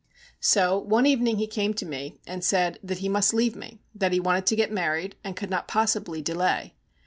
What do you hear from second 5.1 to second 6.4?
and could not possibly